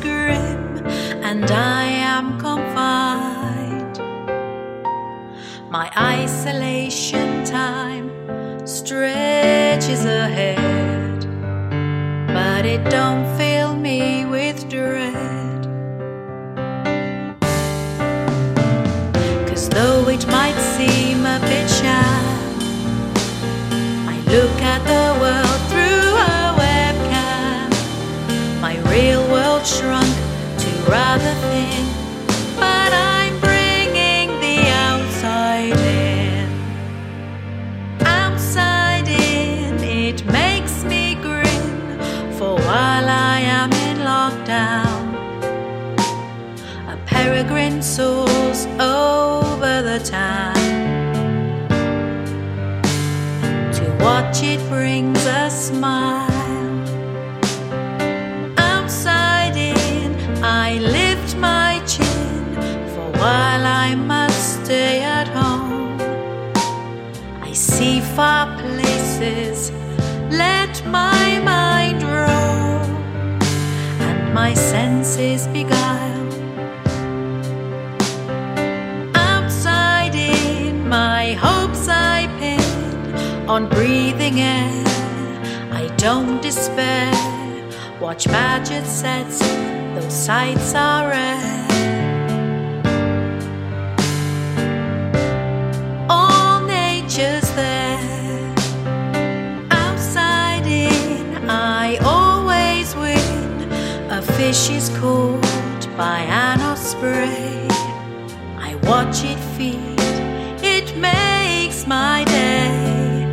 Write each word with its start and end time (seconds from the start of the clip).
and 0.00 1.50
I 1.50 1.84
am 1.84 2.38
confined. 2.38 3.98
My 5.70 5.90
isolation 5.96 7.44
time 7.44 8.10
stretches 8.66 10.04
ahead, 10.04 11.20
but 12.28 12.64
it 12.64 12.84
don't 12.90 13.26
fill 13.36 13.74
me 13.76 14.24
with 14.26 14.68
dread. 14.68 15.62
Cause 19.48 19.68
though 19.68 20.08
it 20.08 20.26
might 20.26 20.61
rather 30.92 31.34
thin, 31.48 31.86
but 32.56 32.92
I'm 32.92 33.40
bringing 33.40 34.28
the 34.44 34.58
outside 34.88 35.78
in. 35.78 36.48
Outside 38.00 39.08
in, 39.08 39.82
it 39.82 40.22
makes 40.26 40.84
me 40.84 41.14
grin 41.14 41.70
for 42.36 42.56
while 42.68 43.08
I 43.08 43.38
am 43.60 43.72
in 43.88 43.96
lockdown. 44.12 45.02
A 46.94 46.96
peregrine 47.06 47.80
soars 47.80 48.66
over 48.78 49.74
the 49.90 49.98
town. 50.04 50.60
To 53.78 53.84
watch 54.04 54.42
it 54.42 54.60
brings 54.68 55.24
a 55.24 55.48
smile. 55.48 56.31
Stay 64.72 65.02
at 65.02 65.28
home. 65.28 66.00
I 67.42 67.52
see 67.52 68.00
far 68.16 68.46
places, 68.56 69.70
let 70.30 70.74
my 70.86 71.26
mind 71.52 72.02
roam, 72.02 72.88
and 74.08 74.32
my 74.32 74.54
senses 74.54 75.46
beguile. 75.48 76.28
Outside 79.14 80.14
in, 80.14 80.88
my 80.88 81.34
hopes 81.46 81.86
I 81.88 82.18
pin 82.38 82.68
on 83.54 83.68
breathing 83.68 84.40
air. 84.40 84.84
I 85.80 85.84
don't 85.98 86.40
despair. 86.40 87.12
Watch 88.00 88.26
magic 88.26 88.86
sets, 88.86 89.38
those 89.94 90.16
sights 90.28 90.74
are 90.74 91.08
rare. 91.10 91.61
Is 104.52 104.90
caught 104.98 105.88
by 105.96 106.20
an 106.28 106.60
osprey. 106.60 107.66
I 108.58 108.74
watch 108.82 109.24
it 109.24 109.38
feed, 109.56 109.98
it 110.62 110.94
makes 110.94 111.86
my 111.86 112.22
day. 112.24 113.26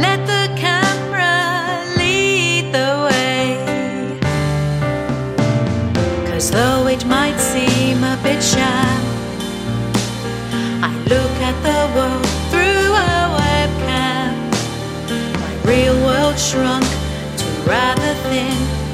Let 0.00 0.26
the 0.26 0.48
camera 0.56 1.84
lead 1.98 2.72
the 2.72 2.90
way. 3.06 4.18
Cause 6.30 6.50
though 6.50 6.86
it 6.86 7.04
might 7.04 7.38
seem 7.38 8.02
a 8.02 8.18
bit 8.22 8.42
sham, 8.42 9.02
I 10.82 10.94
look 11.04 11.36
at 11.50 11.56
the 11.68 11.80
world 11.94 12.26
through 12.50 12.94
a 12.96 13.28
webcam. 13.38 14.32
My 15.38 15.54
real 15.70 15.96
world 16.02 16.38
shrunk 16.38 16.97
rather 17.68 18.14
thin. 18.30 18.87